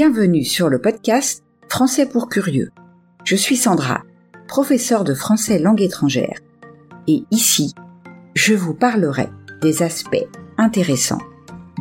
Bienvenue 0.00 0.44
sur 0.44 0.68
le 0.68 0.80
podcast 0.80 1.42
Français 1.68 2.06
pour 2.06 2.28
curieux. 2.28 2.70
Je 3.24 3.34
suis 3.34 3.56
Sandra, 3.56 4.04
professeure 4.46 5.02
de 5.02 5.12
français 5.12 5.58
langue 5.58 5.80
étrangère. 5.80 6.38
Et 7.08 7.24
ici, 7.32 7.74
je 8.36 8.54
vous 8.54 8.74
parlerai 8.74 9.26
des 9.60 9.82
aspects 9.82 10.28
intéressants, 10.56 11.18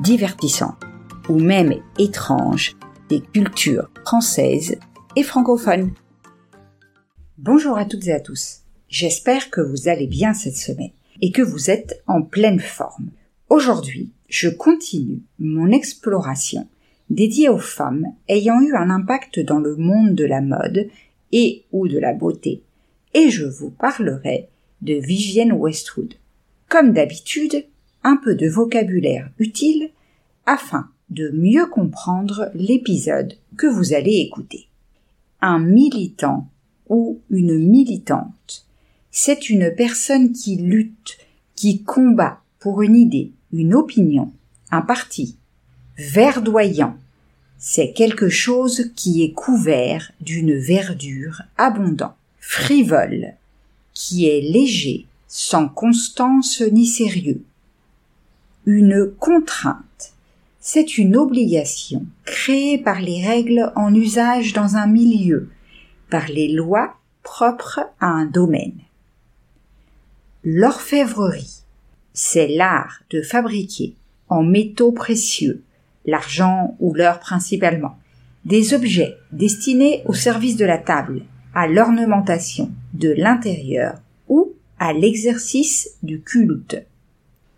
divertissants 0.02 0.80
ou 1.30 1.38
même 1.38 1.76
étranges 2.00 2.76
des 3.08 3.22
cultures 3.22 3.88
françaises 4.04 4.78
et 5.16 5.22
francophones. 5.22 5.92
Bonjour 7.38 7.78
à 7.78 7.86
toutes 7.86 8.08
et 8.08 8.14
à 8.14 8.20
tous. 8.20 8.62
J'espère 8.90 9.52
que 9.52 9.62
vous 9.62 9.90
allez 9.90 10.08
bien 10.08 10.34
cette 10.34 10.58
semaine 10.58 10.94
et 11.22 11.32
que 11.32 11.44
vous 11.44 11.70
êtes 11.70 12.02
en 12.08 12.24
pleine 12.24 12.62
forme. 12.62 13.12
Aujourd'hui, 13.50 14.12
je 14.28 14.50
continue 14.50 15.22
mon 15.38 15.70
exploration 15.70 16.68
dédiée 17.10 17.50
aux 17.50 17.58
femmes 17.58 18.08
ayant 18.28 18.60
eu 18.62 18.76
un 18.76 18.90
impact 18.90 19.40
dans 19.40 19.60
le 19.60 19.76
monde 19.76 20.16
de 20.16 20.26
la 20.26 20.42
mode 20.42 20.90
et 21.32 21.66
ou 21.72 21.88
de 21.88 22.00
la 22.00 22.14
beauté, 22.14 22.64
et 23.14 23.30
je 23.30 23.46
vous 23.46 23.70
parlerai 23.70 24.50
de 24.82 24.94
Vivienne 24.94 25.54
Westwood. 25.54 26.14
Comme 26.70 26.94
d'habitude, 26.94 27.66
un 28.04 28.18
peu 28.18 28.36
de 28.36 28.48
vocabulaire 28.48 29.30
utile 29.40 29.90
afin 30.46 30.90
de 31.10 31.30
mieux 31.30 31.66
comprendre 31.66 32.52
l'épisode 32.54 33.34
que 33.58 33.68
vous 33.68 33.94
allez 33.94 34.18
écouter. 34.18 34.68
Un 35.42 35.60
militant 35.60 36.48
ou 36.90 37.22
une 37.30 37.58
militante, 37.58 38.66
c'est 39.12 39.50
une 39.50 39.74
personne 39.76 40.32
qui 40.32 40.58
lutte, 40.58 41.18
qui 41.56 41.84
combat 41.84 42.42
pour 42.60 42.82
une 42.82 42.96
idée, 42.96 43.32
une 43.52 43.74
opinion, 43.74 44.32
un 44.72 44.82
parti. 44.82 45.38
Verdoyant, 45.98 46.96
c'est 47.58 47.92
quelque 47.92 48.30
chose 48.30 48.92
qui 48.96 49.24
est 49.24 49.34
couvert 49.34 50.12
d'une 50.22 50.56
verdure 50.56 51.42
abondante. 51.58 52.14
Frivole, 52.40 53.34
qui 53.94 54.26
est 54.26 54.40
léger, 54.40 55.06
sans 55.28 55.68
constance 55.68 56.62
ni 56.62 56.86
sérieux. 56.88 57.44
Une 58.66 59.12
contrainte, 59.20 60.14
c'est 60.62 60.98
une 60.98 61.18
obligation 61.18 62.06
créée 62.24 62.78
par 62.78 63.02
les 63.02 63.26
règles 63.26 63.74
en 63.76 63.94
usage 63.94 64.54
dans 64.54 64.78
un 64.78 64.88
milieu, 64.88 65.50
par 66.10 66.28
les 66.30 66.48
lois 66.48 66.96
propres 67.22 67.82
à 68.00 68.08
un 68.08 68.26
domaine. 68.26 68.80
L'orfèvrerie, 70.46 71.64
c'est 72.14 72.48
l'art 72.48 73.02
de 73.10 73.22
fabriquer 73.22 73.94
en 74.30 74.44
métaux 74.44 74.94
précieux, 74.94 75.64
l'argent 76.08 76.76
ou 76.80 76.94
l'or 76.94 77.20
principalement, 77.20 77.98
des 78.46 78.74
objets 78.74 79.18
destinés 79.32 80.02
au 80.06 80.14
service 80.14 80.56
de 80.56 80.66
la 80.66 80.78
table, 80.78 81.24
à 81.54 81.68
l'ornementation 81.68 82.72
de 82.94 83.10
l'intérieur 83.10 84.00
ou 84.30 84.54
à 84.80 84.94
l'exercice 84.94 85.90
du 86.02 86.22
culte. 86.22 86.78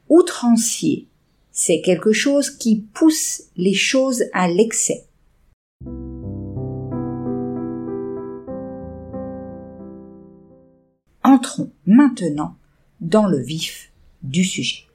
Outrancier, 0.09 1.05
c'est 1.51 1.81
quelque 1.81 2.11
chose 2.11 2.49
qui 2.49 2.83
pousse 2.93 3.43
les 3.55 3.73
choses 3.73 4.25
à 4.33 4.47
l'excès. 4.47 5.05
Entrons 11.23 11.71
maintenant 11.85 12.55
dans 13.01 13.27
le 13.27 13.37
vif 13.37 13.91
du 14.23 14.43
sujet. 14.43 14.85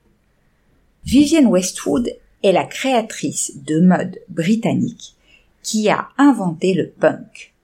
Vivienne 1.04 1.46
Westwood 1.46 2.16
est 2.44 2.52
la 2.52 2.64
créatrice 2.64 3.56
de 3.66 3.80
mode 3.80 4.20
britannique 4.28 5.16
qui 5.62 5.88
a 5.88 6.08
inventé 6.18 6.74
le 6.74 6.90
punk. 6.90 7.54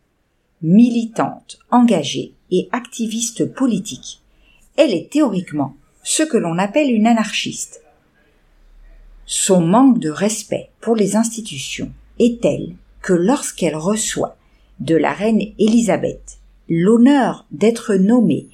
Militante, 0.62 1.58
engagée 1.70 2.32
et 2.50 2.68
activiste 2.72 3.44
politique, 3.44 4.20
elle 4.76 4.94
est 4.94 5.12
théoriquement 5.12 5.76
ce 6.02 6.22
que 6.22 6.38
l'on 6.38 6.58
appelle 6.58 6.90
une 6.90 7.06
anarchiste. 7.06 7.82
Son 9.26 9.60
manque 9.60 9.98
de 9.98 10.10
respect 10.10 10.70
pour 10.80 10.96
les 10.96 11.14
institutions 11.14 11.92
est 12.18 12.40
tel 12.40 12.74
que 13.02 13.12
lorsqu'elle 13.12 13.76
reçoit 13.76 14.36
de 14.80 14.96
la 14.96 15.12
reine 15.12 15.42
Élisabeth 15.58 16.38
l'honneur 16.70 17.46
d'être 17.50 17.94
nommée 17.96 18.46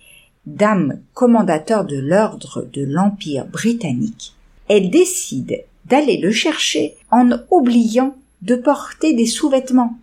dame 0.44 1.00
commandateur 1.14 1.84
de 1.84 1.98
l'ordre 1.98 2.68
de 2.72 2.82
l'Empire 2.82 3.46
britannique, 3.46 4.34
elle 4.68 4.90
décide 4.90 5.64
d'aller 5.88 6.18
le 6.18 6.30
chercher 6.30 6.94
en 7.10 7.30
oubliant 7.50 8.16
de 8.42 8.56
porter 8.56 9.14
des 9.14 9.26
sous-vêtements. 9.26 9.98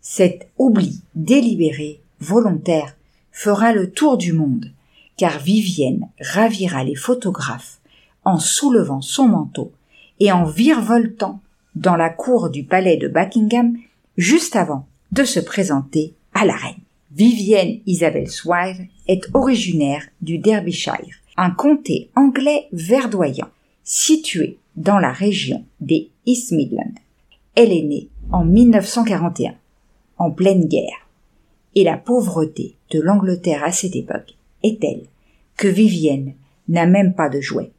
Cet 0.00 0.48
oubli 0.58 1.00
délibéré, 1.14 2.00
volontaire, 2.20 2.96
fera 3.32 3.72
le 3.72 3.90
tour 3.90 4.16
du 4.16 4.32
monde, 4.32 4.70
car 5.16 5.38
Vivienne 5.38 6.08
ravira 6.20 6.84
les 6.84 6.94
photographes 6.94 7.78
en 8.24 8.38
soulevant 8.38 9.00
son 9.00 9.28
manteau 9.28 9.72
et 10.20 10.32
en 10.32 10.44
virevoltant 10.44 11.40
dans 11.74 11.96
la 11.96 12.08
cour 12.08 12.50
du 12.50 12.64
palais 12.64 12.96
de 12.96 13.08
Buckingham 13.08 13.76
juste 14.16 14.56
avant 14.56 14.86
de 15.12 15.24
se 15.24 15.40
présenter 15.40 16.14
à 16.34 16.44
la 16.44 16.56
reine. 16.56 16.80
Vivienne 17.14 17.80
Isabelle 17.86 18.30
Swire 18.30 18.76
est 19.06 19.28
originaire 19.34 20.06
du 20.20 20.38
Derbyshire, 20.38 21.16
un 21.36 21.50
comté 21.50 22.10
anglais 22.14 22.68
verdoyant, 22.72 23.48
situé 23.84 24.58
dans 24.76 24.98
la 24.98 25.12
région 25.12 25.64
des 25.80 26.10
East 26.26 26.52
Midlands. 26.52 26.94
Elle 27.54 27.72
est 27.72 27.82
née 27.82 28.08
en 28.30 28.44
1941, 28.44 29.54
en 30.18 30.30
pleine 30.30 30.66
guerre, 30.66 31.08
et 31.74 31.84
la 31.84 31.96
pauvreté 31.96 32.76
de 32.90 33.00
l'Angleterre 33.00 33.64
à 33.64 33.72
cette 33.72 33.96
époque 33.96 34.34
est 34.62 34.80
telle 34.80 35.02
que 35.56 35.68
Vivienne 35.68 36.34
n'a 36.68 36.86
même 36.86 37.14
pas 37.14 37.28
de 37.28 37.40
jouets. 37.40 37.72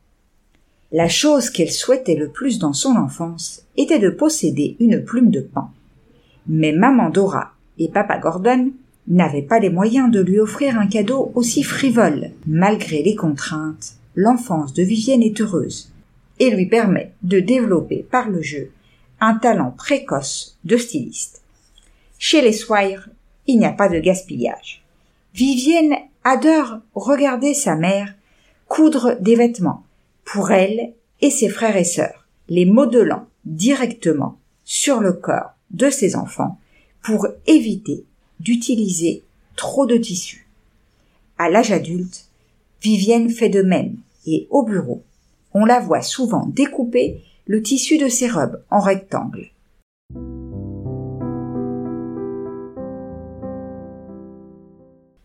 La 0.92 1.10
chose 1.10 1.50
qu'elle 1.50 1.72
souhaitait 1.72 2.16
le 2.16 2.30
plus 2.30 2.60
dans 2.60 2.74
son 2.74 2.96
enfance 2.96 3.66
était 3.76 4.00
de 4.00 4.10
posséder 4.10 4.78
une 4.80 5.04
plume 5.04 5.32
de 5.32 5.42
pain. 5.42 5.70
Mais 6.48 6.72
maman 6.72 7.10
Dora 7.10 7.52
et 7.78 7.90
papa 7.90 8.18
Gordon 8.18 8.72
n'avaient 9.08 9.42
pas 9.42 9.60
les 9.60 9.70
moyens 9.70 10.10
de 10.10 10.22
lui 10.22 10.40
offrir 10.40 10.80
un 10.80 10.88
cadeau 10.88 11.32
aussi 11.36 11.64
frivole. 11.64 12.32
Malgré 12.46 13.04
les 13.04 13.16
contraintes, 13.16 13.96
l'enfance 14.16 14.74
de 14.74 14.84
Vivienne 14.84 15.24
est 15.24 15.42
heureuse 15.42 15.92
et 16.40 16.50
lui 16.50 16.66
permet 16.66 17.14
de 17.24 17.40
développer 17.40 18.06
par 18.10 18.30
le 18.30 18.42
jeu 18.42 18.72
un 19.20 19.36
talent 19.36 19.72
précoce 19.72 20.58
de 20.64 20.78
styliste. 20.78 21.42
Chez 22.20 22.42
les 22.42 22.54
Swire, 22.54 23.10
il 23.48 23.60
n'y 23.60 23.66
a 23.66 23.72
pas 23.72 23.90
de 23.90 24.00
gaspillage. 24.00 24.84
Vivienne 25.34 25.96
adore 26.24 26.80
regarder 26.96 27.54
sa 27.54 27.76
mère 27.76 28.14
coudre 28.68 29.18
des 29.22 29.36
vêtements 29.36 29.84
pour 30.26 30.52
elle 30.52 30.94
et 31.22 31.30
ses 31.30 31.50
frères 31.50 31.78
et 31.78 31.84
sœurs, 31.84 32.28
les 32.50 32.66
modelant 32.66 33.28
directement 33.46 34.38
sur 34.66 35.00
le 35.00 35.14
corps 35.14 35.52
de 35.72 35.90
ses 35.90 36.16
enfants 36.16 36.60
pour 37.02 37.28
éviter 37.46 38.04
d'utiliser 38.40 39.24
trop 39.56 39.86
de 39.86 39.98
tissu. 39.98 40.48
À 41.38 41.50
l'âge 41.50 41.72
adulte, 41.72 42.26
Vivienne 42.82 43.30
fait 43.30 43.50
de 43.50 43.62
même 43.62 43.96
et 44.26 44.48
au 44.50 44.64
bureau, 44.64 45.04
on 45.54 45.66
la 45.66 45.80
voit 45.80 46.02
souvent 46.02 46.46
découper 46.48 47.22
le 47.46 47.62
tissu 47.62 47.98
de 47.98 48.10
ses 48.10 48.30
robes 48.30 48.62
en 48.70 48.80
rectangle. 48.80 49.50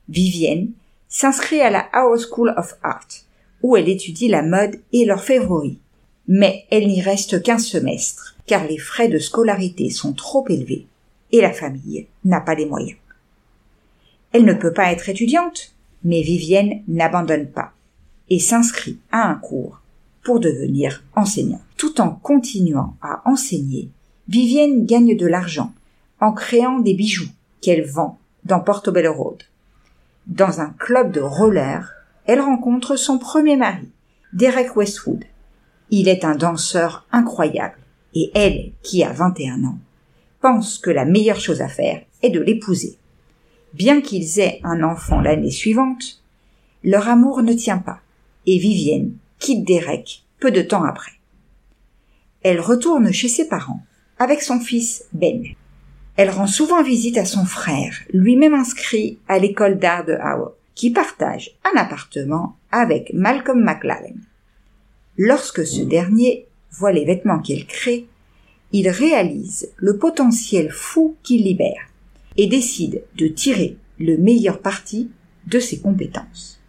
Vivienne 0.09 0.72
s'inscrit 1.09 1.61
à 1.61 1.71
la 1.71 1.81
House 1.93 2.28
School 2.31 2.55
of 2.56 2.75
Art, 2.82 3.09
où 3.62 3.77
elle 3.77 3.88
étudie 3.88 4.28
la 4.28 4.43
mode 4.43 4.81
et 4.93 5.05
l'orfèvrerie. 5.05 5.78
Mais 6.28 6.65
elle 6.71 6.87
n'y 6.87 7.00
reste 7.03 7.43
qu'un 7.43 7.59
semestre, 7.59 8.37
car 8.47 8.66
les 8.66 8.78
frais 8.78 9.09
de 9.09 9.19
scolarité 9.19 9.91
sont 9.91 10.12
trop 10.12 10.47
élevés 10.49 10.87
et 11.32 11.41
la 11.41 11.52
famille 11.52 12.06
n'a 12.25 12.41
pas 12.41 12.55
les 12.55 12.67
moyens. 12.67 12.99
Elle 14.32 14.44
ne 14.44 14.55
peut 14.55 14.73
pas 14.73 14.93
être 14.93 15.08
étudiante, 15.08 15.75
mais 16.05 16.23
Vivienne 16.23 16.82
n'abandonne 16.88 17.49
pas 17.49 17.73
et 18.31 18.38
s'inscrit 18.38 18.99
à 19.11 19.29
un 19.29 19.35
cours 19.35 19.81
pour 20.22 20.40
devenir 20.40 21.02
enseignante. 21.14 21.62
Tout 21.76 22.00
en 22.00 22.10
continuant 22.10 22.96
à 23.02 23.28
enseigner, 23.28 23.90
Vivienne 24.28 24.86
gagne 24.86 25.16
de 25.16 25.26
l'argent 25.26 25.72
en 26.20 26.32
créant 26.32 26.78
des 26.78 26.94
bijoux 26.94 27.28
qu'elle 27.60 27.84
vend 27.84 28.19
dans 28.44 28.60
Portobello 28.60 29.12
Road. 29.12 29.42
Dans 30.26 30.60
un 30.60 30.70
club 30.78 31.12
de 31.12 31.20
roller, 31.20 31.92
elle 32.26 32.40
rencontre 32.40 32.96
son 32.96 33.19
premier 33.19 33.56
mari, 33.56 33.88
Derek 34.32 34.76
Westwood. 34.76 35.24
Il 35.90 36.08
est 36.08 36.24
un 36.24 36.36
danseur 36.36 37.06
incroyable 37.10 37.78
et 38.14 38.30
elle, 38.34 38.72
qui 38.82 39.02
a 39.02 39.12
21 39.12 39.64
ans, 39.64 39.78
pense 40.40 40.78
que 40.78 40.90
la 40.90 41.04
meilleure 41.04 41.40
chose 41.40 41.60
à 41.60 41.69
faire 41.69 42.02
est 42.22 42.30
de 42.30 42.40
l'épouser. 42.40 42.98
Bien 43.74 44.00
qu'ils 44.00 44.38
aient 44.38 44.60
un 44.64 44.82
enfant 44.82 45.20
l'année 45.20 45.50
suivante, 45.50 46.22
leur 46.84 47.08
amour 47.08 47.42
ne 47.42 47.52
tient 47.52 47.78
pas 47.78 48.00
et 48.46 48.58
Vivienne 48.58 49.14
quitte 49.43 49.65
Derek 49.67 50.23
peu 50.39 50.53
de 50.53 50.62
temps 50.62 50.85
après. 50.85 51.12
Elle 52.43 52.61
retourne 52.61 53.12
chez 53.12 53.29
ses 53.29 53.49
parents 53.49 53.85
avec 54.19 54.41
son 54.41 54.61
fils 54.61 55.05
Ben. 55.12 55.44
Elle 56.17 56.31
rend 56.31 56.47
souvent 56.47 56.83
visite 56.83 57.19
à 57.19 57.25
son 57.25 57.44
frère, 57.44 57.99
lui-même 58.12 58.55
inscrit 58.55 59.19
à 59.27 59.41
l'école 59.41 59.79
d'art 59.79 60.05
de 60.05 60.12
Howard, 60.12 60.53
qui 60.77 60.91
partage 60.91 61.50
un 61.65 61.77
appartement 61.77 62.56
avec 62.71 63.12
Malcolm 63.15 63.65
McLaren. 63.65 64.21
Lorsque 65.19 65.67
ce 65.67 65.83
dernier 65.83 66.47
voit 66.71 66.93
les 66.93 67.05
vêtements 67.05 67.41
qu'elle 67.41 67.67
crée, 67.67 68.06
il 68.71 68.89
réalise 68.89 69.73
le 69.77 69.99
potentiel 69.99 70.71
fou 70.71 71.17
qu'il 71.25 71.43
libère 71.43 71.89
et 72.37 72.47
décide 72.47 73.03
de 73.17 73.27
tirer 73.27 73.77
le 73.99 74.17
meilleur 74.19 74.61
parti 74.61 75.11
de 75.47 75.59
ses 75.59 75.81
compétences. 75.81 76.62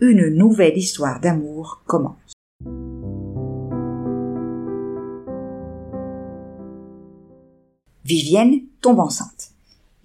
Une 0.00 0.28
nouvelle 0.28 0.78
histoire 0.78 1.18
d'amour 1.18 1.82
commence. 1.84 2.34
Vivienne 8.04 8.60
tombe 8.80 9.00
enceinte 9.00 9.50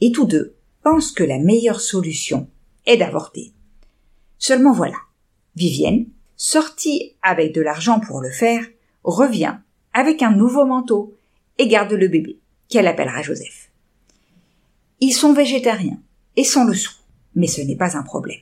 et 0.02 0.12
tous 0.12 0.26
deux 0.26 0.56
pensent 0.82 1.12
que 1.12 1.24
la 1.24 1.38
meilleure 1.38 1.80
solution 1.80 2.48
est 2.88 2.98
d'avorter. 2.98 3.52
Seulement 4.40 4.74
voilà, 4.74 4.98
Vivienne, 5.56 6.08
sortie 6.38 7.14
avec 7.22 7.54
de 7.54 7.62
l'argent 7.62 8.00
pour 8.00 8.20
le 8.20 8.32
faire, 8.32 8.66
revient 9.04 9.58
avec 9.94 10.24
un 10.24 10.32
nouveau 10.32 10.66
manteau 10.66 11.16
et 11.60 11.68
garde 11.68 11.94
le 11.94 12.08
bébé, 12.08 12.40
qu'elle 12.68 12.88
appellera 12.88 13.22
Joseph. 13.22 13.70
Ils 15.02 15.14
sont 15.14 15.34
végétariens 15.34 16.02
et 16.36 16.44
sans 16.44 16.64
le 16.64 16.74
sou, 16.74 16.94
mais 17.36 17.46
ce 17.46 17.62
n'est 17.62 17.76
pas 17.76 17.96
un 17.96 18.02
problème. 18.02 18.40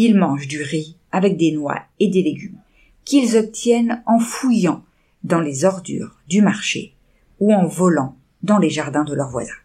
Ils 0.00 0.16
mangent 0.16 0.46
du 0.46 0.62
riz 0.62 0.94
avec 1.10 1.36
des 1.36 1.50
noix 1.50 1.82
et 1.98 2.06
des 2.06 2.22
légumes 2.22 2.60
qu'ils 3.04 3.36
obtiennent 3.36 4.00
en 4.06 4.20
fouillant 4.20 4.84
dans 5.24 5.40
les 5.40 5.64
ordures 5.64 6.14
du 6.28 6.40
marché 6.40 6.94
ou 7.40 7.52
en 7.52 7.66
volant 7.66 8.14
dans 8.44 8.58
les 8.58 8.70
jardins 8.70 9.02
de 9.02 9.12
leurs 9.12 9.30
voisins. 9.30 9.60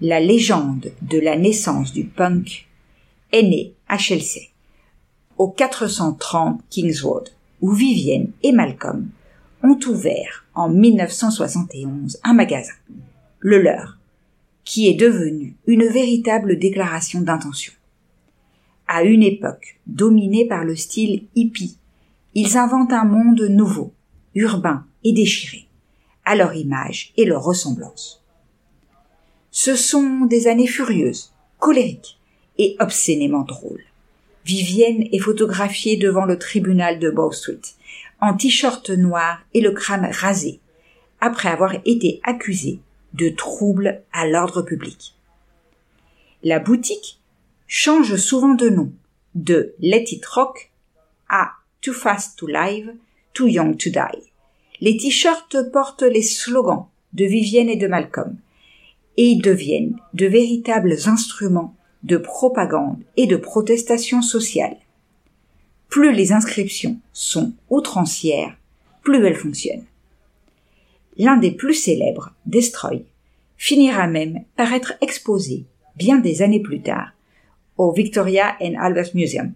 La 0.00 0.20
légende 0.20 0.90
de 1.02 1.18
la 1.18 1.36
naissance 1.36 1.92
du 1.92 2.04
punk 2.04 2.66
est 3.30 3.42
née 3.42 3.74
à 3.86 3.98
Chelsea, 3.98 4.48
au 5.36 5.48
430 5.48 6.62
Kings 6.70 7.02
Road, 7.02 7.28
où 7.60 7.70
Vivienne 7.70 8.30
et 8.42 8.52
Malcolm 8.52 9.10
ont 9.62 9.78
ouvert 9.86 10.46
en 10.54 10.70
1971 10.70 12.20
un 12.24 12.32
magasin, 12.32 12.72
le 13.38 13.60
leur, 13.60 13.98
qui 14.64 14.88
est 14.88 14.94
devenu 14.94 15.56
une 15.66 15.84
véritable 15.84 16.58
déclaration 16.58 17.20
d'intention. 17.20 17.74
À 18.86 19.02
une 19.02 19.22
époque 19.22 19.80
dominée 19.86 20.46
par 20.46 20.64
le 20.64 20.76
style 20.76 21.24
hippie, 21.34 21.78
ils 22.34 22.58
inventent 22.58 22.92
un 22.92 23.04
monde 23.04 23.40
nouveau, 23.40 23.92
urbain 24.34 24.84
et 25.04 25.12
déchiré, 25.12 25.66
à 26.24 26.36
leur 26.36 26.54
image 26.54 27.12
et 27.16 27.24
leur 27.24 27.42
ressemblance. 27.42 28.22
Ce 29.50 29.76
sont 29.76 30.26
des 30.26 30.48
années 30.48 30.66
furieuses, 30.66 31.32
colériques 31.58 32.18
et 32.58 32.76
obscénément 32.80 33.42
drôles. 33.42 33.84
Vivienne 34.44 35.08
est 35.12 35.18
photographiée 35.18 35.96
devant 35.96 36.26
le 36.26 36.38
tribunal 36.38 36.98
de 36.98 37.08
Bow 37.08 37.32
Street, 37.32 37.60
en 38.20 38.34
t-shirt 38.34 38.90
noir 38.90 39.40
et 39.54 39.60
le 39.60 39.70
crâne 39.70 40.08
rasé, 40.10 40.60
après 41.20 41.48
avoir 41.48 41.74
été 41.86 42.20
accusée 42.22 42.80
de 43.14 43.28
troubles 43.30 44.02
à 44.12 44.26
l'ordre 44.26 44.62
public. 44.62 45.14
La 46.42 46.58
boutique 46.58 47.20
change 47.76 48.14
souvent 48.14 48.54
de 48.54 48.68
nom, 48.68 48.92
de 49.34 49.74
Let 49.80 50.04
It 50.12 50.24
Rock 50.26 50.70
à 51.28 51.54
Too 51.80 51.92
Fast 51.92 52.38
to 52.38 52.46
Live, 52.46 52.94
Too 53.32 53.48
Young 53.48 53.76
to 53.76 53.90
Die. 53.90 54.30
Les 54.80 54.96
t-shirts 54.96 55.56
portent 55.72 56.04
les 56.04 56.22
slogans 56.22 56.86
de 57.14 57.24
Vivienne 57.24 57.68
et 57.68 57.74
de 57.74 57.88
Malcolm, 57.88 58.36
et 59.16 59.26
ils 59.26 59.42
deviennent 59.42 59.96
de 60.12 60.26
véritables 60.26 60.94
instruments 61.06 61.74
de 62.04 62.16
propagande 62.16 63.02
et 63.16 63.26
de 63.26 63.36
protestation 63.36 64.22
sociale. 64.22 64.76
Plus 65.88 66.12
les 66.12 66.30
inscriptions 66.30 67.00
sont 67.12 67.54
outrancières, 67.70 68.56
plus 69.02 69.26
elles 69.26 69.34
fonctionnent. 69.34 69.86
L'un 71.18 71.38
des 71.38 71.50
plus 71.50 71.74
célèbres, 71.74 72.32
Destroy, 72.46 73.04
finira 73.56 74.06
même 74.06 74.44
par 74.54 74.72
être 74.72 74.92
exposé, 75.00 75.64
bien 75.96 76.18
des 76.18 76.40
années 76.40 76.62
plus 76.62 76.80
tard, 76.80 77.10
au 77.76 77.92
Victoria 77.92 78.56
and 78.60 78.74
Albert 78.78 79.14
Museum. 79.14 79.52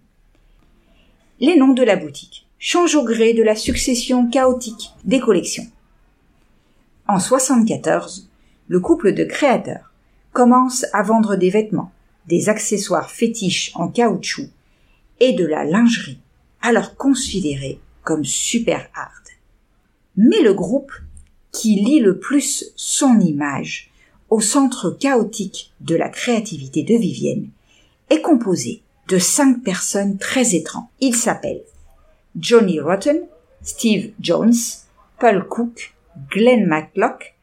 Les 1.39 1.55
noms 1.55 1.73
de 1.73 1.83
la 1.83 1.95
boutique 1.95 2.47
changent 2.57 2.95
au 2.95 3.03
gré 3.03 3.33
de 3.33 3.43
la 3.43 3.55
succession 3.55 4.29
chaotique 4.29 4.91
des 5.05 5.19
collections. 5.19 5.67
En 7.07 7.19
74, 7.19 8.29
le 8.67 8.79
couple 8.79 9.13
de 9.13 9.23
créateurs 9.23 9.93
commence 10.33 10.85
à 10.93 11.01
vendre 11.01 11.35
des 11.35 11.49
vêtements, 11.49 11.91
des 12.27 12.49
accessoires 12.49 13.09
fétiches 13.09 13.71
en 13.75 13.87
caoutchouc 13.87 14.49
et 15.19 15.33
de 15.33 15.45
la 15.45 15.63
lingerie, 15.63 16.19
alors 16.61 16.95
considérée 16.95 17.79
comme 18.03 18.25
super 18.25 18.89
hard. 18.95 19.11
Mais 20.17 20.41
le 20.41 20.53
groupe 20.53 20.91
qui 21.51 21.75
lit 21.75 21.99
le 21.99 22.19
plus 22.19 22.71
son 22.75 23.19
image 23.19 23.91
au 24.29 24.41
centre 24.41 24.91
chaotique 24.91 25.71
de 25.81 25.95
la 25.95 26.09
créativité 26.09 26.83
de 26.83 26.95
Vivienne 26.95 27.49
est 28.09 28.21
composé 28.21 28.81
de 29.07 29.17
cinq 29.17 29.63
personnes 29.63 30.17
très 30.17 30.55
étranges. 30.55 30.87
Ils 30.99 31.15
s'appellent 31.15 31.63
Johnny 32.39 32.79
Rotten, 32.79 33.21
Steve 33.61 34.11
Jones, 34.19 34.53
Paul 35.19 35.47
Cook, 35.47 35.93
Glenn 36.29 36.65
Matlock 36.65 37.35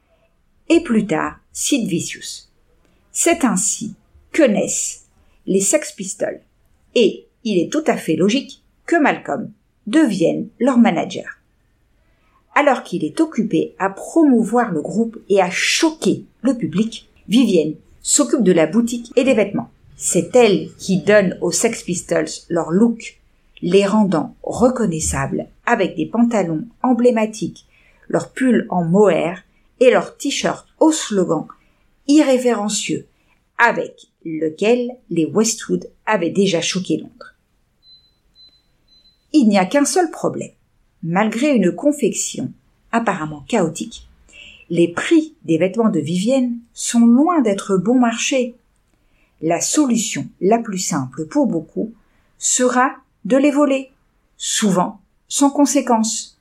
et 0.69 0.81
plus 0.81 1.07
tard 1.07 1.39
Sid 1.53 1.89
Vicious. 1.89 2.49
C'est 3.13 3.45
ainsi 3.45 3.95
que 4.33 4.43
naissent 4.43 5.07
les 5.47 5.61
Sex 5.61 5.93
Pistols 5.93 6.41
et 6.95 7.27
il 7.45 7.59
est 7.59 7.71
tout 7.71 7.85
à 7.87 7.97
fait 7.97 8.17
logique 8.17 8.63
que 8.87 8.97
Malcolm 8.97 9.53
devienne 9.87 10.49
leur 10.59 10.79
manager. 10.79 11.39
Alors 12.55 12.83
qu'il 12.83 13.05
est 13.05 13.21
occupé 13.21 13.75
à 13.79 13.91
promouvoir 13.91 14.73
le 14.73 14.81
groupe 14.81 15.19
et 15.29 15.41
à 15.41 15.51
choquer 15.51 16.25
le 16.43 16.57
public, 16.57 17.09
Vivienne 17.29 17.75
s'occupe 18.03 18.43
de 18.43 18.53
la 18.53 18.67
boutique 18.67 19.13
et 19.17 19.25
des 19.25 19.35
vêtements. 19.35 19.71
C'est 19.97 20.37
elle 20.37 20.71
qui 20.79 21.01
donne 21.01 21.39
aux 21.41 21.53
Sex 21.53 21.83
Pistols 21.83 22.29
leur 22.49 22.71
look, 22.71 23.19
les 23.63 23.87
rendant 23.87 24.37
reconnaissables 24.43 25.49
avec 25.65 25.97
des 25.97 26.07
pantalons 26.07 26.67
emblématiques, 26.83 27.67
leurs 28.09 28.33
pulls 28.33 28.67
en 28.69 28.85
mohair 28.85 29.43
et 29.81 29.91
leur 29.91 30.17
t-shirt 30.17 30.69
au 30.79 30.93
slogan 30.93 31.47
irrévérencieux 32.07 33.07
avec 33.59 34.09
lequel 34.25 34.91
les 35.11 35.25
Westwood 35.25 35.89
avaient 36.05 36.31
déjà 36.31 36.61
choqué 36.61 36.99
Londres. 36.99 37.35
Il 39.33 39.49
n'y 39.49 39.59
a 39.59 39.67
qu'un 39.67 39.85
seul 39.85 40.11
problème. 40.11 40.51
Malgré 41.03 41.55
une 41.55 41.73
confection 41.73 42.53
apparemment 42.93 43.45
chaotique, 43.49 44.09
les 44.71 44.89
prix 44.89 45.35
des 45.45 45.59
vêtements 45.59 45.91
de 45.91 46.01
Vivienne 46.01 46.59
sont 46.75 47.07
loin 47.07 47.41
d'être 47.41 47.77
bon 47.77 47.99
marché. 47.99 48.55
La 49.43 49.61
solution 49.61 50.27
la 50.41 50.59
plus 50.59 50.79
simple 50.79 51.27
pour 51.27 51.47
beaucoup 51.47 51.93
sera 52.39 52.97
de 53.25 53.37
les 53.37 53.51
voler, 53.51 53.91
souvent 54.37 55.01
sans 55.29 55.51
conséquence. 55.51 56.39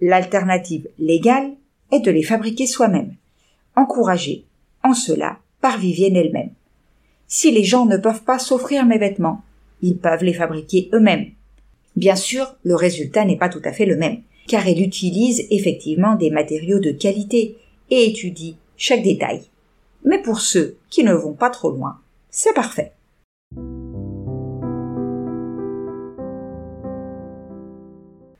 L'alternative 0.00 0.88
légale 0.98 1.52
est 1.90 2.00
de 2.00 2.10
les 2.10 2.22
fabriquer 2.22 2.66
soi-même, 2.66 3.14
encouragée 3.76 4.44
en 4.84 4.94
cela 4.94 5.38
par 5.60 5.78
Vivienne 5.78 6.16
elle-même. 6.16 6.50
Si 7.26 7.50
les 7.50 7.64
gens 7.64 7.84
ne 7.84 7.96
peuvent 7.96 8.22
pas 8.22 8.38
s'offrir 8.38 8.86
mes 8.86 8.98
vêtements, 8.98 9.42
ils 9.82 9.98
peuvent 9.98 10.24
les 10.24 10.34
fabriquer 10.34 10.88
eux-mêmes. 10.94 11.30
Bien 11.96 12.16
sûr, 12.16 12.56
le 12.62 12.74
résultat 12.74 13.24
n'est 13.24 13.36
pas 13.36 13.48
tout 13.48 13.62
à 13.64 13.72
fait 13.72 13.86
le 13.86 13.96
même, 13.96 14.22
car 14.46 14.66
elle 14.66 14.80
utilise 14.80 15.46
effectivement 15.50 16.14
des 16.14 16.30
matériaux 16.30 16.78
de 16.78 16.92
qualité 16.92 17.56
et 17.90 18.06
étudie 18.06 18.56
chaque 18.76 19.02
détail. 19.02 19.42
Mais 20.04 20.22
pour 20.22 20.40
ceux 20.40 20.76
qui 20.90 21.04
ne 21.04 21.12
vont 21.12 21.34
pas 21.34 21.50
trop 21.50 21.70
loin, 21.70 21.98
c'est 22.30 22.54
parfait. 22.54 22.92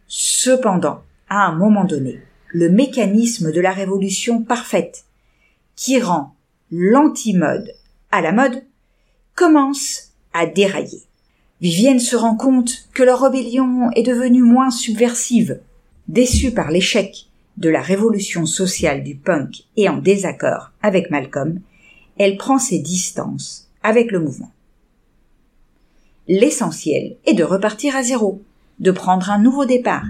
Cependant, 0.07 1.03
à 1.29 1.47
un 1.47 1.53
moment 1.53 1.85
donné, 1.85 2.21
le 2.49 2.71
mécanisme 2.71 3.53
de 3.53 3.61
la 3.61 3.73
révolution 3.73 4.43
parfaite, 4.43 5.05
qui 5.77 6.01
rend 6.01 6.35
l'anti-mode 6.71 7.73
à 8.11 8.21
la 8.21 8.33
mode, 8.33 8.65
commence 9.35 10.13
à 10.33 10.47
dérailler. 10.47 11.03
Vivienne 11.61 12.01
se 12.01 12.17
rend 12.17 12.37
compte 12.37 12.89
que 12.95 13.03
leur 13.03 13.21
rébellion 13.21 13.91
est 13.93 14.03
devenue 14.03 14.43
moins 14.43 14.71
subversive. 14.71 15.61
Déçue 16.07 16.53
par 16.53 16.71
l'échec 16.71 17.28
de 17.59 17.69
la 17.69 17.83
révolution 17.83 18.47
sociale 18.47 19.03
du 19.03 19.17
punk 19.17 19.65
et 19.77 19.89
en 19.89 19.99
désaccord 19.99 20.71
avec 20.81 21.11
Malcolm, 21.11 21.61
elle 22.17 22.37
prend 22.37 22.59
ses 22.59 22.79
distances 22.79 23.69
avec 23.83 24.13
le 24.13 24.21
mouvement. 24.21 24.53
L'essentiel 26.29 27.17
est 27.27 27.35
de 27.35 27.43
repartir 27.43 27.97
à 27.97 28.03
zéro, 28.03 28.43
de 28.79 28.93
prendre 28.93 29.31
un 29.31 29.41
nouveau 29.41 29.65
départ 29.65 30.07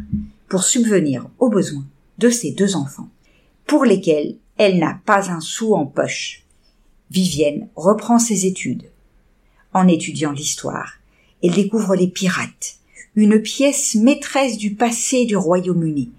pour 0.48 0.62
subvenir 0.62 1.26
aux 1.38 1.48
besoins 1.48 1.86
de 2.18 2.28
ses 2.28 2.50
deux 2.50 2.76
enfants, 2.76 3.08
pour 3.66 3.84
lesquels 3.84 4.36
elle 4.58 4.78
n'a 4.78 5.00
pas 5.06 5.30
un 5.30 5.40
sou 5.40 5.74
en 5.74 5.86
poche, 5.86 6.44
Vivienne 7.10 7.68
reprend 7.76 8.18
ses 8.18 8.44
études. 8.44 8.90
En 9.72 9.88
étudiant 9.88 10.32
l'histoire, 10.32 10.98
elle 11.42 11.52
découvre 11.52 11.94
les 11.94 12.08
pirates, 12.08 12.76
une 13.14 13.40
pièce 13.40 13.94
maîtresse 13.94 14.58
du 14.58 14.74
passé 14.74 15.24
du 15.24 15.36
Royaume-Uni 15.36 16.10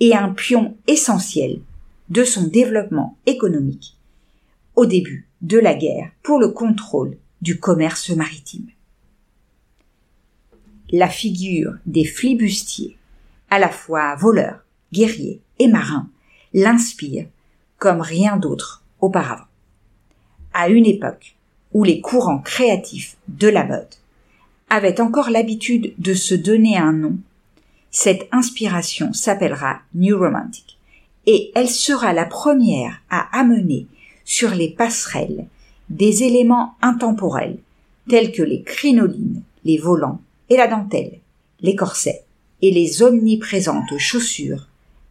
et 0.00 0.14
un 0.14 0.30
pion 0.30 0.76
essentiel 0.86 1.60
de 2.08 2.24
son 2.24 2.44
développement 2.44 3.16
économique 3.26 3.96
au 4.76 4.86
début 4.86 5.28
de 5.42 5.58
la 5.58 5.74
guerre 5.74 6.10
pour 6.22 6.38
le 6.38 6.48
contrôle 6.48 7.16
du 7.42 7.58
commerce 7.58 8.10
maritime. 8.10 8.66
La 10.90 11.08
figure 11.08 11.74
des 11.86 12.04
flibustiers, 12.04 12.96
à 13.50 13.58
la 13.58 13.68
fois 13.68 14.16
voleurs, 14.16 14.64
guerriers 14.92 15.40
et 15.58 15.68
marins, 15.68 16.08
l'inspire 16.52 17.26
comme 17.78 18.00
rien 18.00 18.36
d'autre 18.36 18.84
auparavant. 19.00 19.44
À 20.52 20.68
une 20.68 20.86
époque 20.86 21.36
où 21.72 21.84
les 21.84 22.00
courants 22.00 22.38
créatifs 22.38 23.16
de 23.28 23.48
la 23.48 23.64
mode 23.64 23.94
avaient 24.70 25.00
encore 25.00 25.30
l'habitude 25.30 25.92
de 25.98 26.14
se 26.14 26.34
donner 26.34 26.78
un 26.78 26.92
nom, 26.92 27.18
cette 27.94 28.26
inspiration 28.32 29.12
s'appellera 29.12 29.78
New 29.94 30.18
Romantic 30.18 30.78
et 31.26 31.52
elle 31.54 31.70
sera 31.70 32.12
la 32.12 32.24
première 32.24 33.00
à 33.08 33.28
amener 33.38 33.86
sur 34.24 34.50
les 34.50 34.68
passerelles 34.68 35.46
des 35.90 36.24
éléments 36.24 36.74
intemporels 36.82 37.58
tels 38.08 38.32
que 38.32 38.42
les 38.42 38.62
crinolines, 38.62 39.42
les 39.64 39.78
volants 39.78 40.20
et 40.50 40.56
la 40.56 40.66
dentelle, 40.66 41.20
les 41.60 41.76
corsets 41.76 42.24
et 42.62 42.72
les 42.72 43.00
omniprésentes 43.02 43.96
chaussures 43.96 44.66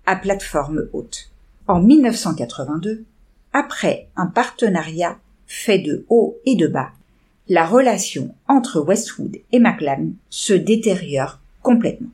à 0.06 0.18
plateforme 0.18 0.90
haute. 0.92 1.32
En 1.68 1.82
1982, 1.82 3.06
après 3.54 4.10
un 4.18 4.26
partenariat 4.26 5.18
fait 5.48 5.80
de 5.80 6.06
haut 6.10 6.38
et 6.46 6.58
de 6.58 6.68
bas, 6.68 6.92
la 7.48 7.66
relation 7.66 8.36
entre 8.50 8.82
Westwood 8.82 9.38
et 9.54 9.60
McLaren 9.60 10.16
se 10.30 10.54
détériore 10.54 11.40
complètement. 11.62 12.10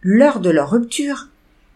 Lors 0.00 0.38
de 0.38 0.50
leur 0.50 0.70
rupture, 0.70 1.28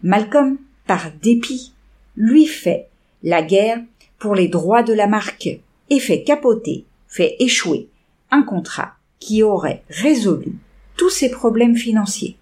Malcolm, 0.03 0.59
par 0.87 1.11
dépit, 1.23 1.73
lui 2.17 2.47
fait 2.47 2.89
la 3.23 3.43
guerre 3.43 3.81
pour 4.19 4.35
les 4.37 4.49
droits 4.49 4.85
de 4.85 4.93
la 4.93 5.09
marque 5.09 5.49
et 5.91 5.99
fait 5.99 6.23
capoter, 6.23 6.85
fait 7.09 7.37
échouer 7.41 7.89
un 8.31 8.43
contrat 8.43 8.95
qui 9.19 9.43
aurait 9.43 9.83
résolu 9.89 10.55
tous 10.97 11.11
ses 11.11 11.31
problèmes 11.31 11.77
financiers. 11.77 12.37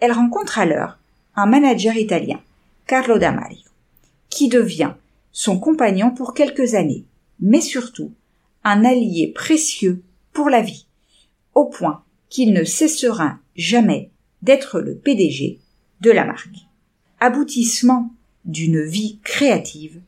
Elle 0.00 0.12
rencontre 0.12 0.58
alors 0.58 0.98
un 1.34 1.46
manager 1.46 1.96
italien, 1.96 2.40
Carlo 2.86 3.18
Damario, 3.18 3.58
qui 4.28 4.48
devient 4.48 4.92
son 5.32 5.58
compagnon 5.58 6.10
pour 6.10 6.34
quelques 6.34 6.74
années, 6.74 7.04
mais 7.40 7.60
surtout 7.60 8.12
un 8.62 8.84
allié 8.84 9.32
précieux 9.34 10.02
pour 10.32 10.50
la 10.50 10.60
vie, 10.60 10.86
au 11.54 11.64
point 11.64 12.02
qu'il 12.28 12.52
ne 12.52 12.64
cessera 12.64 13.38
jamais 13.56 14.10
d'être 14.42 14.80
le 14.80 14.94
PDG 14.94 15.58
de 16.00 16.10
la 16.10 16.24
marque. 16.24 16.66
Aboutissement 17.20 18.10
d'une 18.44 18.82
vie 18.82 19.18
créative 19.24 20.00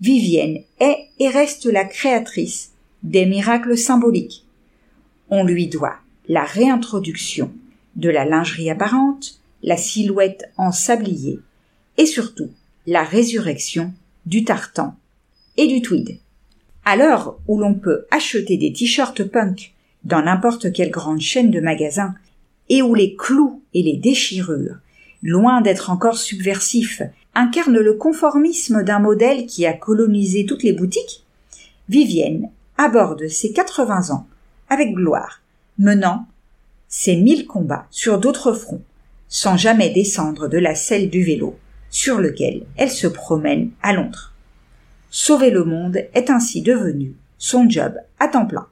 Vivienne 0.00 0.62
est 0.78 1.08
et 1.18 1.28
reste 1.28 1.64
la 1.64 1.84
créatrice 1.84 2.72
des 3.02 3.24
miracles 3.24 3.78
symboliques. 3.78 4.44
On 5.30 5.44
lui 5.44 5.68
doit 5.68 5.96
la 6.28 6.44
réintroduction 6.44 7.50
de 7.94 8.10
la 8.10 8.24
lingerie 8.24 8.68
apparente, 8.68 9.40
la 9.62 9.76
silhouette 9.76 10.50
en 10.58 10.70
sablier 10.70 11.38
et 11.96 12.04
surtout 12.04 12.50
la 12.86 13.02
résurrection 13.04 13.94
du 14.26 14.44
tartan 14.44 14.94
et 15.56 15.66
du 15.66 15.80
tweed. 15.80 16.18
À 16.84 16.96
l'heure 16.96 17.38
où 17.48 17.58
l'on 17.58 17.74
peut 17.74 18.06
acheter 18.10 18.56
des 18.56 18.72
t-shirts 18.72 19.24
punk 19.24 19.72
dans 20.04 20.22
n'importe 20.22 20.72
quelle 20.72 20.90
grande 20.90 21.20
chaîne 21.20 21.50
de 21.50 21.60
magasins 21.60 22.14
et 22.68 22.82
où 22.82 22.94
les 22.94 23.14
clous 23.14 23.62
et 23.74 23.82
les 23.82 23.96
déchirures, 23.96 24.76
loin 25.22 25.60
d'être 25.60 25.90
encore 25.90 26.18
subversifs, 26.18 27.02
incarne 27.34 27.78
le 27.78 27.94
conformisme 27.94 28.82
d'un 28.82 28.98
modèle 28.98 29.46
qui 29.46 29.66
a 29.66 29.72
colonisé 29.72 30.46
toutes 30.46 30.62
les 30.62 30.72
boutiques, 30.72 31.24
Vivienne 31.88 32.50
aborde 32.78 33.28
ses 33.28 33.52
80 33.52 34.10
ans 34.10 34.26
avec 34.68 34.94
gloire, 34.94 35.40
menant 35.78 36.26
ses 36.88 37.16
mille 37.16 37.46
combats 37.46 37.86
sur 37.90 38.18
d'autres 38.18 38.52
fronts, 38.52 38.82
sans 39.28 39.56
jamais 39.56 39.90
descendre 39.90 40.48
de 40.48 40.58
la 40.58 40.74
selle 40.74 41.10
du 41.10 41.22
vélo 41.22 41.56
sur 41.90 42.18
lequel 42.18 42.64
elle 42.76 42.90
se 42.90 43.06
promène 43.06 43.70
à 43.82 43.92
Londres. 43.92 44.32
Sauver 45.10 45.50
le 45.50 45.64
monde 45.64 45.98
est 46.14 46.30
ainsi 46.30 46.62
devenu 46.62 47.14
son 47.38 47.68
job 47.68 47.94
à 48.18 48.28
temps 48.28 48.46
plein. 48.46 48.66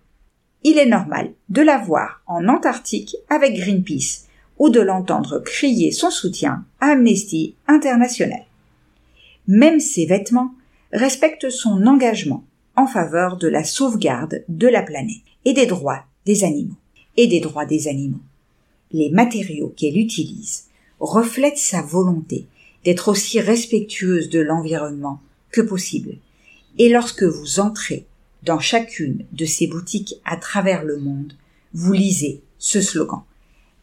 Il 0.65 0.79
est 0.79 0.87
normal 0.87 1.33
de 1.49 1.63
la 1.63 1.79
voir 1.79 2.23
en 2.27 2.49
Antarctique 2.49 3.17
avec 3.29 3.55
Greenpeace 3.55 4.27
ou 4.59 4.71
de 4.71 4.81
l'entendre 4.81 5.39
crier 5.39 5.93
son 5.93 6.11
soutien 6.11 6.65
à 6.81 6.93
Amnesty 6.93 7.55
International 7.67 8.45
même 9.47 9.81
ses 9.81 10.07
vêtements, 10.07 10.55
respectent 10.93 11.51
son 11.51 11.87
engagement 11.87 12.45
en 12.77 12.87
faveur 12.87 13.37
de 13.37 13.49
la 13.49 13.65
sauvegarde 13.65 14.45
de 14.49 14.69
la 14.69 14.83
planète 14.83 15.23
et 15.45 15.53
des 15.53 15.67
droits 15.67 16.05
des 16.27 16.45
animaux. 16.45 16.77
Et 17.17 17.29
des 17.29 17.39
droits 17.39 17.67
des 17.67 17.87
animaux. 17.87 18.21
Les 18.91 19.11
matériaux 19.11 19.73
qu'elle 19.77 19.97
utilise 19.97 20.65
reflètent 20.99 21.59
sa 21.59 21.81
volonté 21.81 22.47
d'être 22.85 23.09
aussi 23.09 23.39
respectueuse 23.39 24.31
de 24.31 24.41
l'environnement 24.41 25.21
que 25.53 25.61
possible. 25.61 26.17
Et 26.79 26.89
lorsque 26.89 27.23
vous 27.23 27.61
entrez 27.61 28.07
dans 28.45 28.61
chacune 28.61 29.25
de 29.33 29.47
ces 29.47 29.67
boutiques 29.67 30.17
à 30.25 30.37
travers 30.37 30.85
le 30.85 30.99
monde, 30.99 31.33
vous 31.73 31.93
lisez 31.93 32.43
ce 32.59 32.81
slogan. 32.81 33.23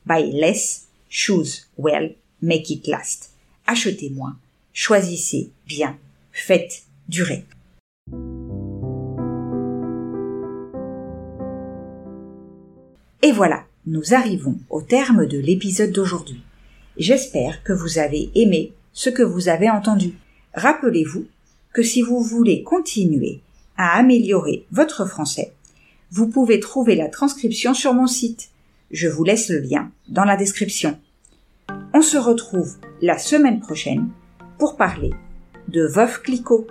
Buy 0.05 0.31
less, 0.31 0.87
choose 1.09 1.67
well, 1.77 2.15
make 2.41 2.69
it 2.69 2.87
last. 2.87 3.31
Achetez 3.65 4.09
moins, 4.09 4.37
Choisissez 4.73 5.51
bien, 5.67 5.97
faites 6.31 6.83
durer. 7.09 7.43
Et 13.21 13.31
voilà, 13.33 13.65
nous 13.85 14.13
arrivons 14.13 14.57
au 14.69 14.81
terme 14.81 15.25
de 15.25 15.37
l'épisode 15.37 15.91
d'aujourd'hui. 15.91 16.41
J'espère 16.97 17.63
que 17.63 17.73
vous 17.73 17.99
avez 17.99 18.31
aimé 18.35 18.73
ce 18.93 19.09
que 19.09 19.23
vous 19.23 19.49
avez 19.49 19.69
entendu. 19.69 20.13
Rappelez-vous 20.53 21.25
que 21.73 21.83
si 21.83 22.01
vous 22.01 22.21
voulez 22.21 22.63
continuer 22.63 23.41
améliorer 23.89 24.65
votre 24.71 25.05
français, 25.05 25.53
vous 26.11 26.27
pouvez 26.27 26.59
trouver 26.59 26.95
la 26.95 27.07
transcription 27.07 27.73
sur 27.73 27.93
mon 27.93 28.07
site. 28.07 28.49
Je 28.91 29.07
vous 29.07 29.23
laisse 29.23 29.49
le 29.49 29.59
lien 29.59 29.91
dans 30.09 30.25
la 30.25 30.35
description. 30.35 30.99
On 31.93 32.01
se 32.01 32.17
retrouve 32.17 32.75
la 33.01 33.17
semaine 33.17 33.59
prochaine 33.59 34.09
pour 34.57 34.75
parler 34.75 35.11
de 35.69 35.85
Veuve 35.85 36.21
Clicquot. 36.21 36.67